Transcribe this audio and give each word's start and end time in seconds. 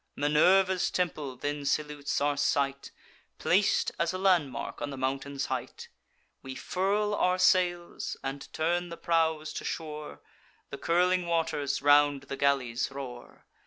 Minerva's 0.15 0.89
temple 0.89 1.35
then 1.35 1.63
salutes 1.63 2.19
our 2.21 2.35
sight, 2.35 2.89
Plac'd, 3.37 3.91
as 3.99 4.13
a 4.13 4.17
landmark, 4.17 4.81
on 4.81 4.89
the 4.89 4.97
mountain's 4.97 5.45
height. 5.45 5.89
We 6.41 6.55
furl 6.55 7.13
our 7.13 7.37
sails, 7.37 8.17
and 8.23 8.51
turn 8.51 8.89
the 8.89 8.97
prows 8.97 9.53
to 9.53 9.63
shore; 9.63 10.23
The 10.71 10.79
curling 10.79 11.27
waters 11.27 11.83
round 11.83 12.21
the 12.23 12.35
galleys 12.35 12.89
roar. 12.89 13.45